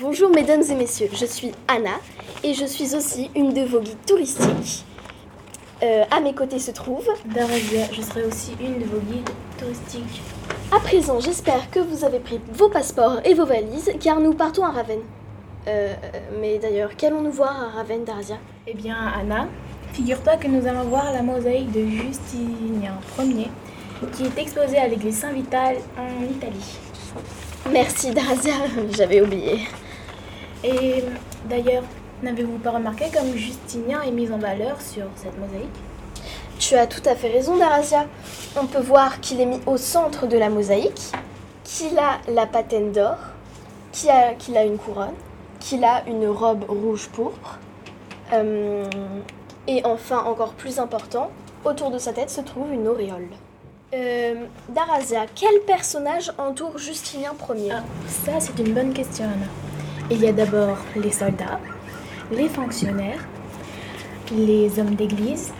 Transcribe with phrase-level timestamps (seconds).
[0.00, 1.98] Bonjour mesdames et messieurs, je suis Anna
[2.44, 4.84] et je suis aussi une de vos guides touristiques.
[5.82, 10.22] Euh, à mes côtés se trouve Darazia, je serai aussi une de vos guides touristiques.
[10.70, 14.62] À présent, j'espère que vous avez pris vos passeports et vos valises car nous partons
[14.62, 15.02] à Ravenne.
[15.66, 15.92] Euh,
[16.40, 18.38] mais d'ailleurs, qu'allons-nous voir à Ravenne, Darazia?
[18.68, 19.48] Eh bien, Anna,
[19.94, 23.48] figure-toi que nous allons voir la mosaïque de Justinien Ier
[24.12, 26.78] qui est exposée à l'église Saint-Vital en Italie.
[27.72, 28.54] Merci Darazia,
[28.96, 29.58] j'avais oublié.
[30.64, 31.04] Et
[31.48, 31.84] d'ailleurs,
[32.22, 35.68] n'avez-vous pas remarqué comme Justinien est mis en valeur sur cette mosaïque?
[36.58, 38.06] Tu as tout à fait raison Darazia.
[38.60, 41.12] On peut voir qu'il est mis au centre de la mosaïque,
[41.62, 43.16] qu'il a la patène d'or,
[43.92, 45.14] qu'il a, une couronne,
[45.60, 47.58] qu'il a une robe rouge pourpre.
[48.32, 48.84] Euh,
[49.66, 51.30] et enfin, encore plus important,
[51.64, 53.28] autour de sa tête se trouve une auréole.
[53.94, 54.34] Euh,
[54.68, 59.46] Darazia, quel personnage entoure Justinien Ier Ah, ça c'est une bonne question, Anna.
[60.10, 61.60] Il y a d'abord les soldats,
[62.32, 63.20] les fonctionnaires,
[64.32, 65.52] les hommes d'église,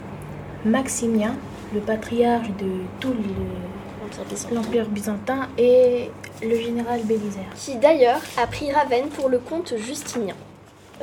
[0.64, 1.34] Maximien,
[1.75, 2.67] le patriarche de
[3.00, 6.11] tout le- l'Empire byzantin, et
[6.42, 7.45] le général Bélisaire.
[7.56, 10.34] Qui d'ailleurs a pris Ravenne pour le comte Justinien.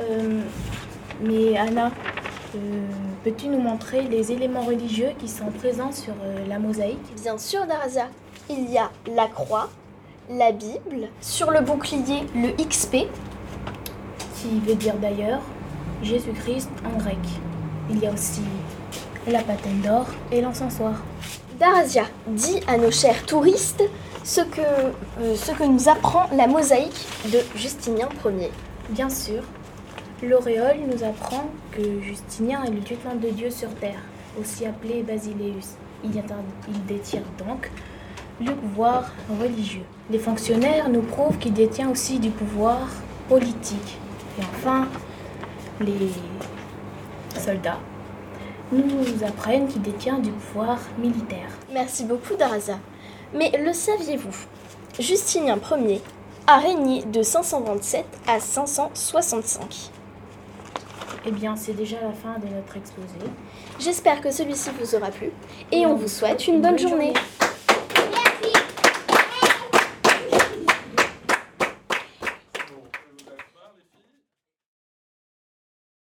[0.00, 0.40] Euh,
[1.22, 1.92] mais Anna,
[2.56, 2.58] euh,
[3.22, 7.14] peux-tu nous montrer les éléments religieux qui sont présents sur euh, la mosaïque?
[7.22, 8.08] Bien sûr, Darazia,
[8.50, 9.70] il y a la croix,
[10.28, 13.06] la Bible, sur le bouclier le XP,
[14.46, 15.40] qui veut dire d'ailleurs
[16.02, 17.18] Jésus-Christ en grec.
[17.90, 18.42] Il y a aussi
[19.26, 21.02] la patène d'or et l'encensoir.
[21.58, 23.82] Darazia dit à nos chers touristes
[24.24, 28.50] ce que, euh, ce que nous apprend la mosaïque de Justinien Ier.
[28.90, 29.42] Bien sûr,
[30.22, 34.00] l'auréole nous apprend que Justinien est le lieutenant de Dieu sur terre,
[34.40, 35.76] aussi appelé Basileus.
[36.04, 37.70] Il, il détient donc
[38.40, 39.84] le pouvoir religieux.
[40.10, 42.86] Les fonctionnaires nous prouvent qu'il détient aussi du pouvoir
[43.28, 43.98] politique.
[44.38, 44.88] Et enfin,
[45.80, 46.10] les
[47.38, 47.80] soldats
[48.72, 51.48] nous apprennent qu'il détient du pouvoir militaire.
[51.72, 52.78] Merci beaucoup, Darazia.
[53.34, 54.34] Mais le saviez-vous?
[54.98, 56.02] Justinien Ier
[56.46, 59.90] a régné de 527 à 565.
[61.28, 63.18] Eh bien, c'est déjà la fin de notre exposé.
[63.80, 65.30] J'espère que celui-ci vous aura plu
[65.72, 67.12] et on vous souhaite une bonne journée.